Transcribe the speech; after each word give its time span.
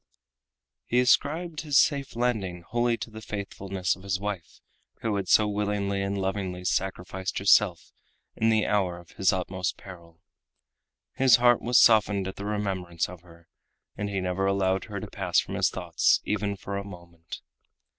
He 0.87 0.99
ascribed 0.99 1.61
his 1.61 1.77
safe 1.77 2.15
landing 2.15 2.63
wholly 2.63 2.97
to 2.97 3.11
the 3.11 3.21
faithfulness 3.21 3.95
of 3.95 4.01
his 4.01 4.19
wife, 4.19 4.59
who 5.03 5.15
had 5.17 5.27
so 5.29 5.47
willingly 5.47 6.01
and 6.01 6.17
lovingly 6.17 6.65
sacrificed 6.65 7.37
herself 7.37 7.91
in 8.35 8.49
the 8.49 8.65
hour 8.65 8.97
of 8.97 9.11
his 9.11 9.31
utmost 9.31 9.77
peril. 9.77 10.19
His 11.13 11.35
heart 11.35 11.61
was 11.61 11.77
softened 11.77 12.27
at 12.27 12.37
the 12.37 12.45
remembrance 12.45 13.07
of 13.07 13.21
her, 13.21 13.47
and 13.95 14.09
he 14.09 14.19
never 14.21 14.47
allowed 14.47 14.85
her 14.85 14.99
to 14.99 15.05
pass 15.07 15.37
from 15.39 15.53
his 15.53 15.69
thoughts 15.69 16.19
even 16.23 16.57
for 16.57 16.77
a 16.79 16.83
moment. 16.83 17.41